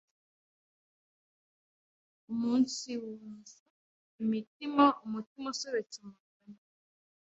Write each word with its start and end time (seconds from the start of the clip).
umunsibunza 2.31 3.57
imitima, 4.21 4.83
umutima 5.05 5.45
usobetse 5.55 5.97
amaganya 6.01 6.61